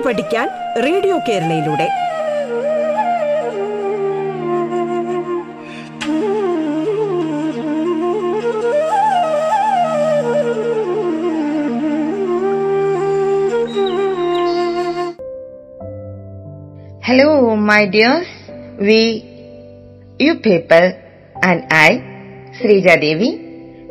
[0.00, 0.46] പാട്ട് പഠിക്കാൻ
[0.84, 1.86] radio കേരളയിലൂടെ
[17.04, 17.28] hello
[17.66, 18.34] my dears
[18.80, 19.02] we
[20.20, 20.82] you people
[21.36, 21.90] and I
[22.60, 23.30] Sreejadevi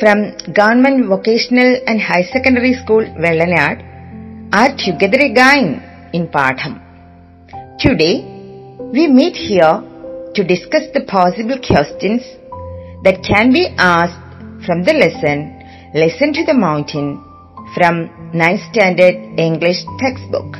[0.00, 0.18] from
[0.58, 3.80] government vocational and higher secondary school Vellanad
[4.54, 5.66] are together again.
[6.12, 6.80] In Patham.
[7.78, 8.24] Today,
[8.92, 9.82] we meet here
[10.34, 12.22] to discuss the possible questions
[13.04, 14.20] that can be asked
[14.66, 15.58] from the lesson
[15.94, 17.22] Listen to the Mountain
[17.74, 20.56] from 9th Standard English textbook.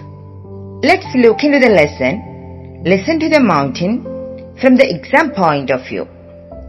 [0.85, 4.03] Let's look into the lesson Listen to the Mountain
[4.61, 6.05] from the exam point of view.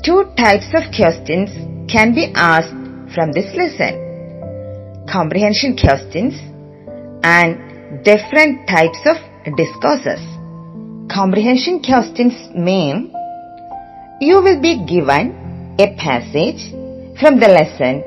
[0.06, 1.50] Two types of questions
[1.92, 2.78] can be asked
[3.16, 5.06] from this lesson.
[5.12, 6.36] Comprehension questions
[7.24, 9.18] and different types of
[9.56, 10.22] discourses.
[11.14, 13.14] Comprehension questions mean
[14.20, 16.72] you will be given a passage
[17.20, 18.04] from the lesson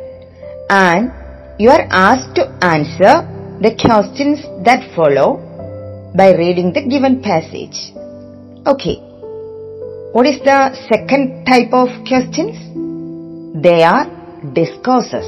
[0.69, 1.13] and
[1.61, 3.23] you are asked to answer
[3.63, 5.39] the questions that follow
[6.17, 7.93] by reading the given passage.
[8.67, 8.97] Okay.
[10.13, 12.57] What is the second type of questions?
[13.63, 14.07] They are
[14.53, 15.27] discourses.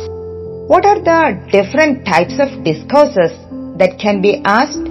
[0.68, 1.20] What are the
[1.52, 3.32] different types of discourses
[3.78, 4.86] that can be asked?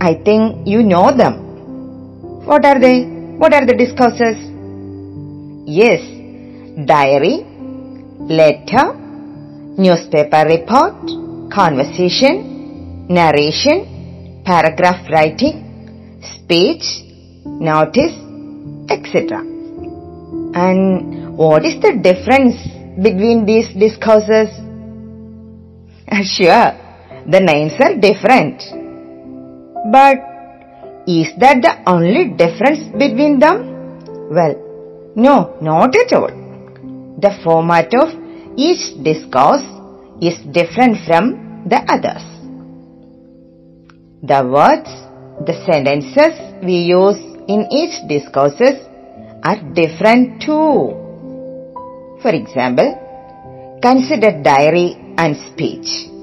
[0.00, 2.46] I think you know them.
[2.46, 3.04] What are they?
[3.36, 4.36] What are the discourses?
[5.66, 6.00] Yes,
[6.86, 7.44] diary,
[8.18, 8.94] letter,
[9.76, 10.94] newspaper report,
[11.52, 16.84] conversation, narration, paragraph writing, speech,
[17.44, 18.14] notice,
[18.88, 19.40] etc.
[20.54, 22.56] And what is the difference
[23.02, 24.48] between these discourses?
[26.24, 26.72] Sure,
[27.28, 28.62] the names are different.
[29.92, 30.16] But
[31.06, 33.58] is that the only difference between them?
[34.30, 34.54] Well,
[35.14, 36.32] no, not at all.
[37.20, 38.08] The format of
[38.56, 39.64] each discourse
[40.22, 42.24] is different from the others.
[44.22, 44.90] The words,
[45.46, 46.34] the sentences
[46.64, 48.80] we use in each discourses
[49.44, 50.96] are different too.
[52.22, 56.17] For example, consider diary and speech.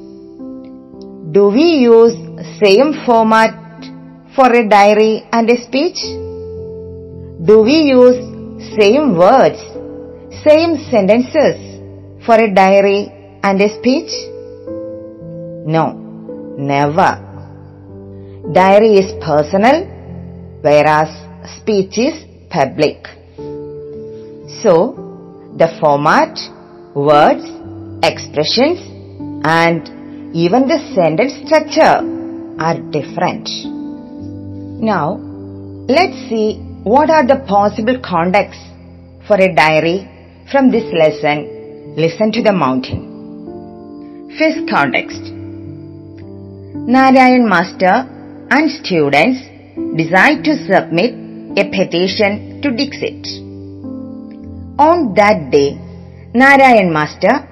[1.36, 2.16] Do we use
[2.64, 3.54] same format
[4.36, 5.98] for a diary and a speech?
[7.50, 8.20] Do we use
[8.80, 9.60] same words,
[10.46, 11.58] same sentences
[12.26, 13.12] for a diary
[13.44, 14.14] and a speech?
[15.76, 15.86] No,
[16.58, 17.12] never.
[18.54, 19.84] Diary is personal,
[20.62, 21.10] whereas
[21.58, 23.10] speech is public.
[24.64, 24.74] So,
[25.58, 26.40] the format,
[26.96, 27.44] words,
[28.04, 28.80] expressions,
[29.44, 29.95] and
[30.44, 31.96] even the sentence structure
[32.60, 33.48] are different.
[34.84, 35.16] Now,
[35.88, 38.64] let's see what are the possible contexts
[39.28, 40.10] for a diary
[40.52, 44.36] from this lesson Listen to the Mountain.
[44.38, 45.32] First context
[46.96, 47.96] Narayan Master
[48.52, 49.40] and students
[49.96, 51.16] decide to submit
[51.58, 53.26] a petition to Dixit.
[54.78, 55.80] On that day,
[56.34, 57.48] Narayan Master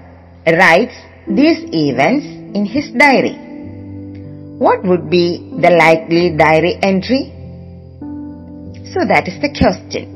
[0.46, 0.96] writes
[1.26, 3.36] these events in his diary.
[4.60, 7.32] What would be the likely diary entry?
[8.94, 10.14] So that is the question.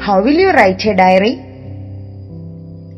[0.00, 1.34] How will you write a diary?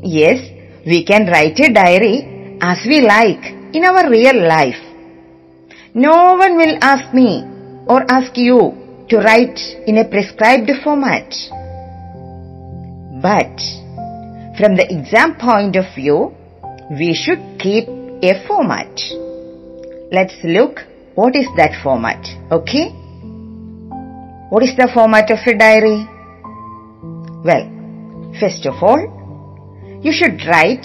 [0.03, 0.39] Yes,
[0.87, 4.81] we can write a diary as we like in our real life.
[5.95, 7.43] No one will ask me
[7.89, 11.35] or ask you to write in a prescribed format.
[13.23, 13.59] But
[14.57, 16.37] from the exam point of view,
[16.91, 18.91] we should keep a format.
[20.11, 20.81] Let's look
[21.15, 22.19] what is that format,
[22.51, 22.91] okay?
[24.51, 26.07] What is the format of a diary?
[27.45, 30.85] Well, first of all, you should write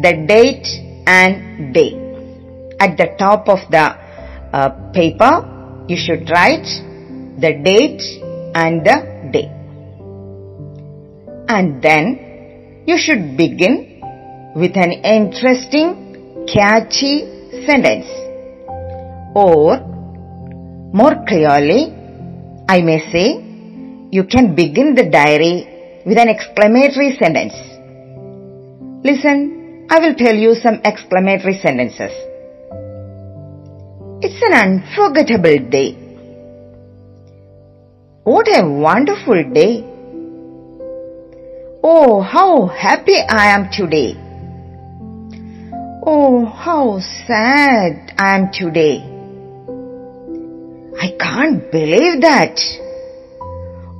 [0.00, 0.66] the date
[1.06, 1.92] and day.
[2.80, 3.84] At the top of the
[4.52, 6.64] uh, paper, you should write
[7.38, 8.00] the date
[8.54, 9.50] and the day.
[11.48, 13.93] And then you should begin
[14.54, 17.26] with an interesting, catchy
[17.66, 18.06] sentence.
[19.34, 19.80] Or,
[20.92, 21.92] more clearly,
[22.68, 23.42] I may say,
[24.12, 27.54] you can begin the diary with an exclamatory sentence.
[29.04, 32.12] Listen, I will tell you some exclamatory sentences.
[34.22, 35.92] It's an unforgettable day.
[38.22, 39.84] What a wonderful day.
[41.82, 44.23] Oh, how happy I am today.
[46.06, 49.00] Oh, how sad I am today.
[51.00, 52.60] I can't believe that.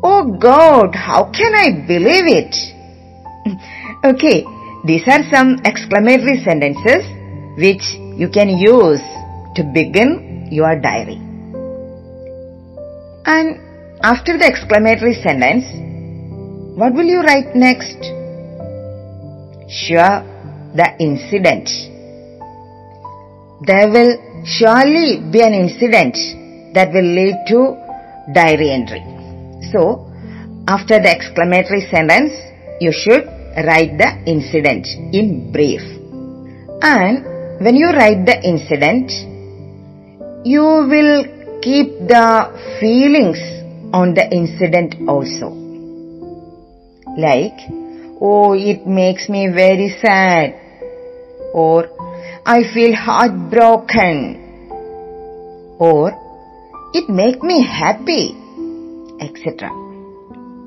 [0.03, 2.55] Oh God, how can I believe it?
[4.05, 4.45] okay,
[4.85, 7.09] these are some exclamatory sentences
[7.57, 7.81] which
[8.21, 9.01] you can use
[9.57, 11.17] to begin your diary.
[13.25, 13.59] And
[14.03, 15.65] after the exclamatory sentence,
[16.77, 17.97] what will you write next?
[19.73, 20.21] Sure,
[20.77, 21.94] the incident.
[23.63, 26.17] There will surely be an incident
[26.75, 27.79] that will lead to
[28.35, 29.03] diary entry.
[29.71, 30.11] So,
[30.67, 32.33] after the exclamatory sentence,
[32.81, 33.25] you should
[33.65, 35.83] write the incident in brief.
[36.83, 37.25] And
[37.63, 39.13] when you write the incident,
[40.45, 41.25] you will
[41.63, 42.51] keep the
[42.81, 43.39] feelings
[43.95, 45.51] on the incident also.
[47.17, 47.57] Like,
[48.21, 50.61] oh, it makes me very sad.
[51.55, 51.89] Or,
[52.47, 54.41] I feel heartbroken.
[55.79, 56.13] Or,
[56.93, 58.37] it make me happy,
[59.19, 59.71] etc.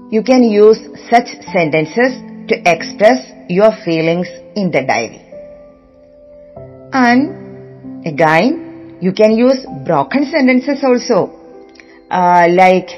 [0.09, 0.79] You can use
[1.09, 5.21] such sentences to express your feelings in the diary.
[6.93, 11.31] And again, you can use broken sentences also.
[12.09, 12.89] Uh, like,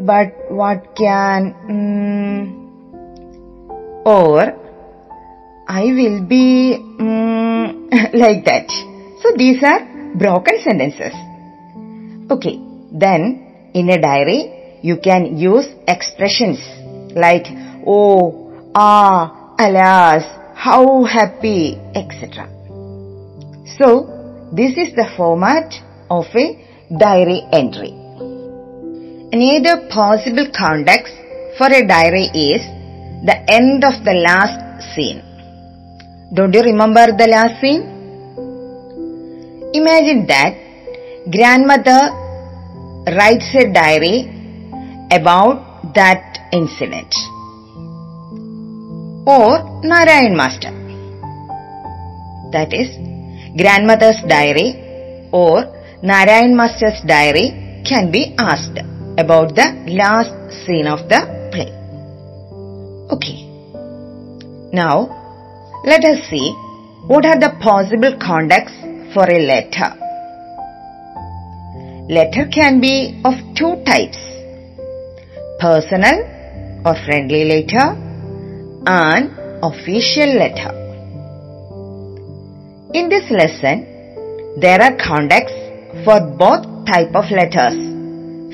[0.00, 2.66] but what can, mm,
[4.06, 4.65] or
[5.68, 8.70] I will be mm, like that.
[9.22, 11.12] So these are broken sentences.
[12.30, 12.60] Okay,
[12.92, 16.58] then in a diary you can use expressions
[17.16, 17.46] like
[17.86, 20.22] oh, ah, alas,
[20.54, 22.48] how happy, etc.
[23.78, 25.74] So this is the format
[26.10, 26.46] of a
[26.96, 27.90] diary entry.
[29.32, 31.12] Another possible context
[31.58, 32.62] for a diary is
[33.26, 35.22] the end of the last scene.
[36.36, 37.80] Don't you remember the last scene?
[39.72, 40.52] Imagine that
[41.30, 42.00] grandmother
[43.16, 44.28] writes a diary
[45.10, 47.14] about that incident.
[49.26, 50.72] Or Narayan Master.
[52.52, 52.90] That is,
[53.56, 55.64] grandmother's diary or
[56.02, 58.78] Narayan Master's diary can be asked
[59.16, 60.34] about the last
[60.66, 61.72] scene of the play.
[63.10, 63.38] Okay.
[64.74, 65.25] Now,
[65.86, 66.52] let us see
[67.06, 68.78] what are the possible contexts
[69.14, 69.90] for a letter.
[72.08, 74.18] Letter can be of two types.
[75.60, 76.18] Personal
[76.84, 77.86] or friendly letter
[78.86, 79.30] and
[79.62, 80.72] official letter.
[82.92, 83.86] In this lesson,
[84.60, 85.58] there are contexts
[86.04, 87.78] for both type of letters,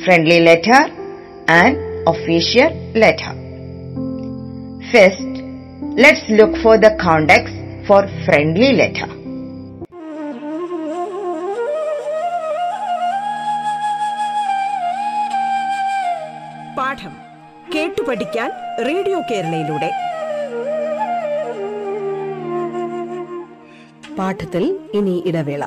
[0.05, 0.81] friendly letter
[1.49, 1.77] and
[2.07, 3.33] official letter.
[4.93, 5.32] First,
[5.95, 7.55] let's look for the context
[7.87, 9.09] for friendly letter.
[16.77, 17.15] പാഠം
[17.75, 18.51] കേട്ടു പഠിക്കാൻ
[18.89, 19.91] radio കേരളയിലൂടെ
[24.19, 25.65] പാഠത്തിൽ ഇനി ഇടവേള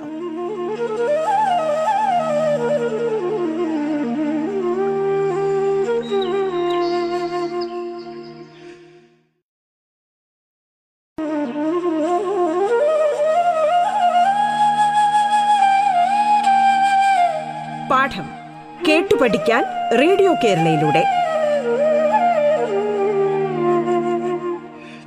[20.03, 21.05] radio കേരളയിലൂടെ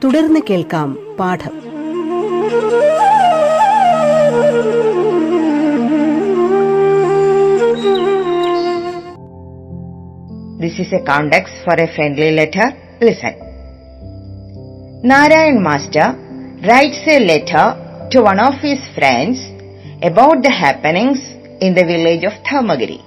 [0.03, 1.53] തുടർന്ന് കേൾക്കാം പാഠം
[10.59, 12.67] This is a context for a friendly letter.
[13.01, 13.33] Listen.
[15.03, 16.15] Narayan Master
[16.65, 17.65] writes a letter
[18.11, 19.39] to one of his friends
[20.01, 21.19] about the happenings
[21.61, 23.01] in the village of Thamagiri.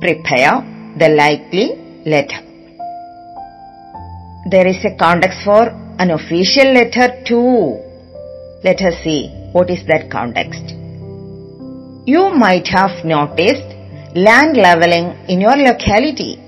[0.00, 0.54] Prepare
[0.97, 1.67] the likely
[2.05, 2.41] letter.
[4.49, 5.67] There is a context for
[5.99, 7.81] an official letter too.
[8.63, 10.73] Let us see what is that context.
[12.05, 13.67] You might have noticed
[14.15, 16.39] land leveling in your locality.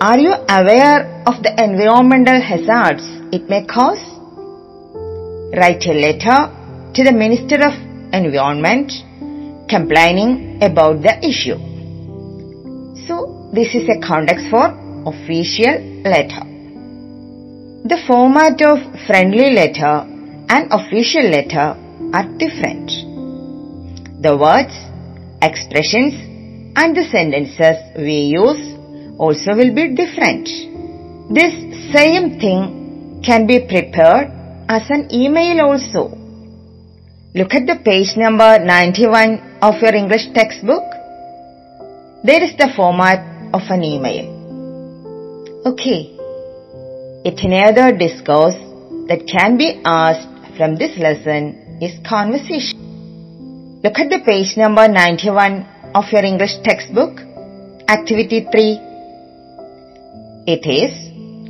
[0.00, 4.04] Are you aware of the environmental hazards it may cause?
[5.56, 6.38] Write a letter
[6.94, 7.74] to the Minister of
[8.12, 8.92] Environment
[9.68, 11.71] complaining about the issue.
[13.06, 14.66] So, this is a context for
[15.06, 16.44] official letter.
[17.84, 20.06] The format of friendly letter
[20.48, 21.74] and official letter
[22.14, 22.90] are different.
[24.22, 24.74] The words,
[25.42, 26.14] expressions
[26.76, 28.78] and the sentences we use
[29.18, 30.46] also will be different.
[31.34, 31.52] This
[31.92, 34.30] same thing can be prepared
[34.68, 36.16] as an email also.
[37.34, 40.91] Look at the page number 91 of your English textbook.
[42.24, 43.18] There is the format
[43.52, 44.26] of an email.
[45.66, 46.16] Okay.
[47.24, 48.54] Yet another discourse
[49.08, 52.78] that can be asked from this lesson is conversation.
[53.82, 57.18] Look at the page number 91 of your English textbook,
[57.88, 58.78] activity 3.
[60.46, 60.92] It is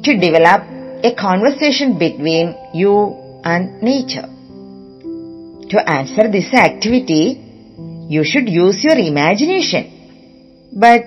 [0.04, 0.62] to develop
[1.04, 4.28] a conversation between you and nature.
[5.68, 7.40] To answer this activity,
[8.08, 9.91] you should use your imagination.
[10.74, 11.04] But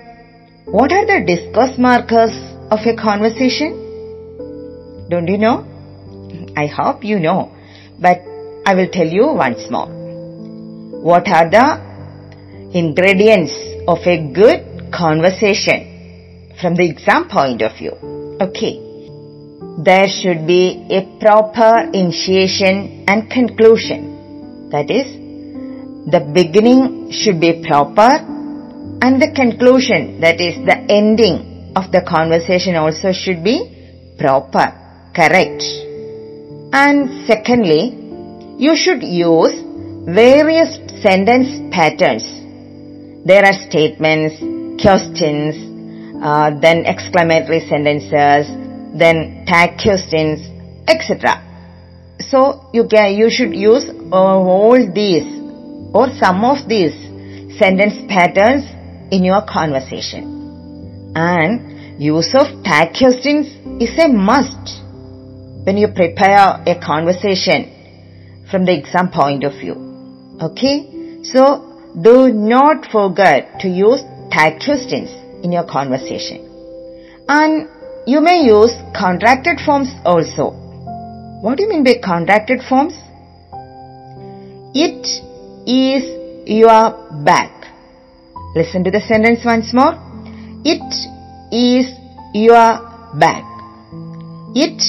[0.66, 2.30] what are the discourse markers
[2.70, 3.74] of a conversation?
[5.10, 5.66] Don't you know?
[6.56, 7.52] I hope you know,
[7.98, 8.18] but
[8.64, 9.88] I will tell you once more.
[11.02, 13.52] What are the ingredients
[13.88, 17.92] of a good conversation from the exam point of view?
[18.40, 18.80] Okay.
[19.82, 24.70] There should be a proper initiation and conclusion.
[24.70, 25.06] That is,
[26.10, 28.35] the beginning should be proper
[29.06, 33.56] and the conclusion, that is the ending of the conversation also should be
[34.18, 34.66] proper,
[35.14, 35.62] correct.
[36.72, 37.94] And secondly,
[38.58, 39.54] you should use
[40.10, 42.26] various sentence patterns.
[43.24, 44.42] There are statements,
[44.82, 45.54] questions,
[46.20, 48.50] uh, then exclamatory sentences,
[48.98, 50.42] then tag questions,
[50.88, 51.46] etc.
[52.18, 55.30] So you can you should use all these
[55.94, 56.96] or some of these
[57.56, 58.66] sentence patterns
[59.10, 61.12] in your conversation.
[61.14, 63.46] And use of tag questions
[63.80, 64.82] is a must
[65.64, 67.72] when you prepare a conversation
[68.50, 69.74] from the exam point of view.
[70.40, 71.22] Okay?
[71.24, 75.10] So do not forget to use tag questions
[75.44, 76.44] in your conversation.
[77.28, 77.68] And
[78.06, 80.50] you may use contracted forms also.
[81.42, 82.94] What do you mean by contracted forms?
[84.74, 85.06] It
[85.66, 86.04] is
[86.46, 86.92] your
[87.24, 87.55] bag.
[88.56, 89.92] Listen to the sentence once more.
[90.64, 90.80] It
[91.52, 91.92] is
[92.32, 92.80] your
[93.20, 93.44] bag.
[94.56, 94.80] It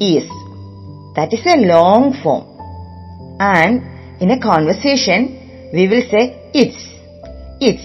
[0.00, 0.30] is.
[1.16, 2.46] That is a long form.
[3.40, 3.82] And
[4.22, 6.78] in a conversation, we will say it's.
[7.60, 7.82] It's.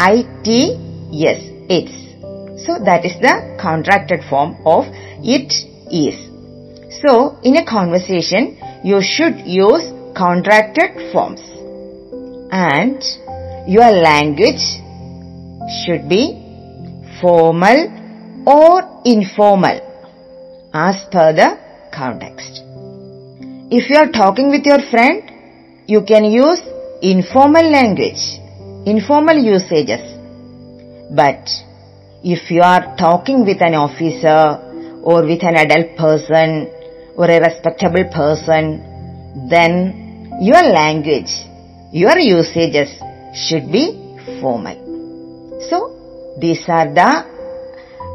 [0.00, 1.40] I-T-S.
[1.68, 2.64] It's.
[2.64, 4.86] So that is the contracted form of
[5.22, 5.52] it
[5.92, 6.16] is.
[7.02, 11.42] So in a conversation, you should use contracted forms.
[12.50, 13.04] And
[13.66, 14.62] your language
[15.84, 16.22] should be
[17.20, 17.78] formal
[18.46, 19.80] or informal
[20.72, 21.58] as per the
[21.92, 22.62] context.
[23.70, 25.22] If you are talking with your friend,
[25.86, 26.60] you can use
[27.02, 28.38] informal language,
[28.86, 30.00] informal usages.
[31.14, 31.48] But
[32.24, 36.70] if you are talking with an officer or with an adult person
[37.16, 41.30] or a respectable person, then your language,
[41.92, 42.90] your usages
[43.34, 43.84] should be
[44.40, 44.76] formal.
[45.68, 47.26] So, these are the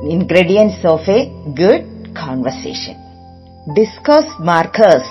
[0.09, 2.95] ingredients of a good conversation.
[3.73, 5.03] Discourse markers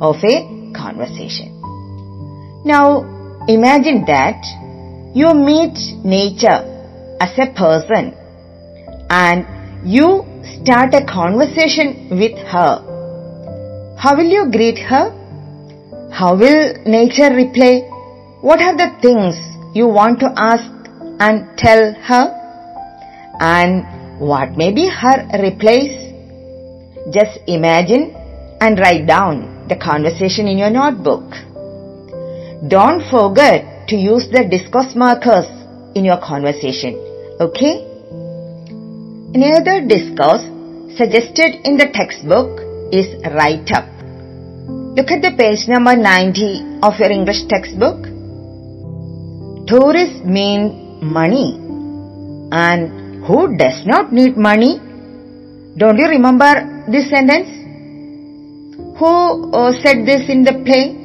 [0.00, 1.54] of a conversation.
[2.64, 3.04] Now,
[3.48, 4.40] imagine that
[5.14, 6.60] you meet nature
[7.20, 8.14] as a person
[9.10, 9.46] and
[9.84, 12.84] you start a conversation with her.
[13.98, 15.10] How will you greet her?
[16.12, 17.97] How will nature reply?
[18.40, 19.34] What are the things
[19.74, 20.70] you want to ask
[21.18, 22.24] and tell her?
[23.40, 26.14] And what may be her replies?
[27.12, 28.14] Just imagine
[28.60, 31.24] and write down the conversation in your notebook.
[32.68, 35.46] Don't forget to use the discourse markers
[35.96, 36.94] in your conversation.
[37.40, 37.82] Okay?
[39.34, 40.46] Another discourse
[40.96, 42.60] suggested in the textbook
[42.92, 43.88] is write up.
[44.94, 48.17] Look at the page number 90 of your English textbook.
[49.68, 51.60] Tourists mean money.
[52.50, 54.78] And who does not need money?
[55.76, 57.50] Don't you remember this sentence?
[58.98, 60.96] Who uh, said this in the play?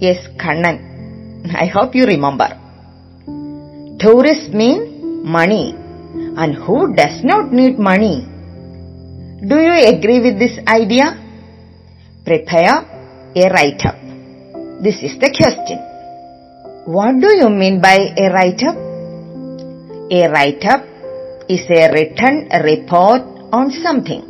[0.00, 1.44] Yes, Kannan.
[1.54, 2.48] I hope you remember.
[3.98, 5.76] Tourists mean money.
[6.38, 8.24] And who does not need money?
[9.46, 11.20] Do you agree with this idea?
[12.24, 12.80] Prepare
[13.36, 13.96] a write-up.
[14.82, 15.89] This is the question.
[16.94, 18.76] What do you mean by a write-up?
[20.10, 20.82] A write-up
[21.48, 24.22] is a written report on something.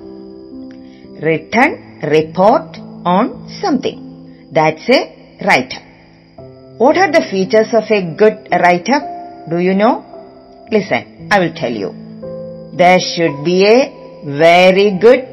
[1.22, 2.76] Written report
[3.06, 4.50] on something.
[4.52, 5.82] That's a write-up.
[6.76, 9.48] What are the features of a good write-up?
[9.48, 10.04] Do you know?
[10.70, 11.94] Listen, I will tell you.
[12.76, 15.24] There should be a very good,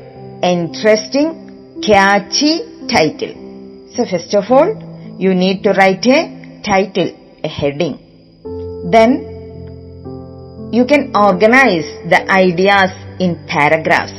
[0.42, 3.90] interesting, catchy title.
[3.98, 6.37] So first of all, you need to write a
[6.68, 7.10] title,
[7.44, 7.96] a heading.
[8.92, 9.12] Then
[10.72, 14.18] you can organize the ideas in paragraphs.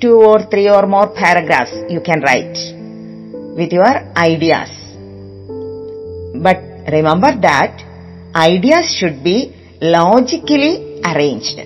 [0.00, 2.58] Two or three or more paragraphs you can write
[3.58, 4.70] with your ideas.
[6.46, 6.58] But
[6.96, 7.82] remember that
[8.34, 11.58] ideas should be logically arranged.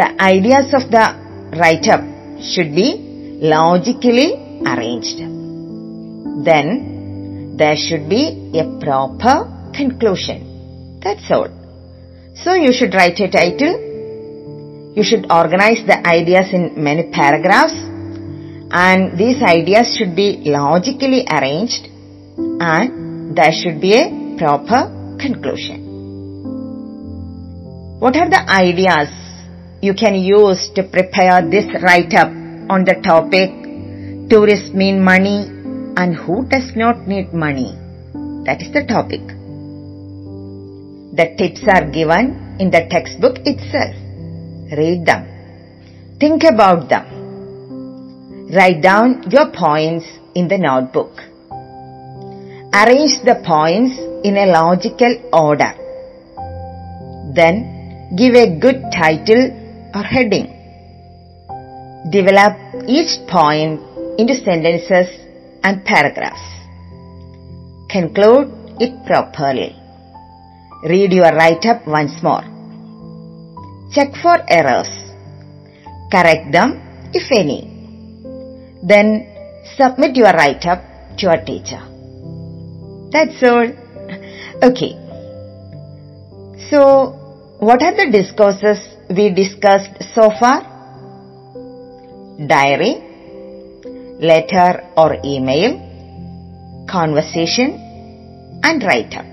[0.00, 1.06] The ideas of the
[1.58, 2.02] write up
[2.52, 2.88] should be
[3.40, 4.28] logically
[4.66, 5.35] arranged.
[6.44, 11.00] Then there should be a proper conclusion.
[11.02, 11.48] That's all.
[12.34, 14.92] So you should write a title.
[14.94, 17.74] You should organize the ideas in many paragraphs
[18.70, 21.88] and these ideas should be logically arranged
[22.60, 25.86] and there should be a proper conclusion.
[28.00, 29.08] What are the ideas
[29.80, 32.28] you can use to prepare this write-up
[32.68, 33.50] on the topic
[34.28, 35.55] tourists mean money
[35.96, 37.72] and who does not need money?
[38.44, 39.26] That is the topic.
[41.18, 43.96] The tips are given in the textbook itself.
[44.70, 45.26] Read them.
[46.20, 48.48] Think about them.
[48.54, 51.16] Write down your points in the notebook.
[52.74, 55.72] Arrange the points in a logical order.
[57.34, 60.52] Then give a good title or heading.
[62.10, 63.80] Develop each point
[64.18, 65.25] into sentences
[65.66, 66.46] and paragraphs.
[67.94, 69.74] Conclude it properly.
[70.84, 72.44] Read your write-up once more.
[73.94, 74.92] Check for errors.
[76.12, 76.70] Correct them
[77.12, 77.60] if any.
[78.82, 79.08] Then
[79.76, 80.82] submit your write-up
[81.18, 81.82] to your teacher.
[83.10, 83.68] That's all.
[84.68, 84.92] Okay.
[86.70, 86.80] So,
[87.58, 90.58] what are the discourses we discussed so far?
[92.54, 93.05] Diary,
[94.20, 95.78] letter or email,
[96.88, 97.80] conversation
[98.62, 99.26] and write-up.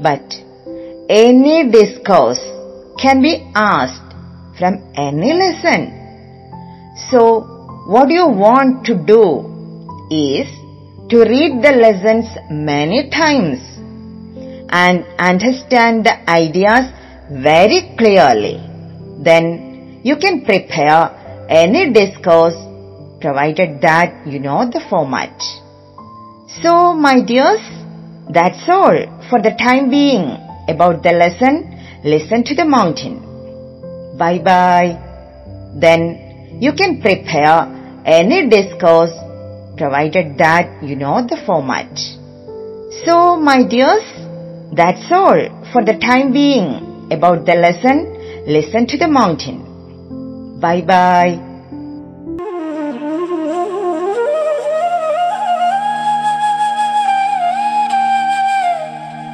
[0.00, 0.24] But
[1.08, 2.40] any discourse
[2.98, 4.14] can be asked
[4.58, 5.92] from any lesson.
[7.10, 7.42] So,
[7.86, 9.46] what you want to do
[10.10, 10.48] is
[11.10, 13.60] to read the lessons many times
[14.70, 16.90] and understand the ideas
[17.30, 18.60] very clearly.
[19.22, 22.56] Then you can prepare any discourse
[23.20, 25.34] provided that you know the format.
[26.62, 27.64] So, my dears,
[28.32, 28.96] that's all
[29.28, 31.72] for the time being about the lesson
[32.04, 34.16] Listen to the Mountain.
[34.16, 35.02] Bye bye.
[35.74, 37.66] Then you can prepare
[38.04, 39.12] any discourse
[39.76, 41.90] provided that you know the format.
[43.04, 44.06] So, my dears,
[44.72, 45.40] that's all
[45.72, 48.12] for the time being about the lesson
[48.46, 50.60] Listen to the Mountain.
[50.60, 51.45] Bye bye.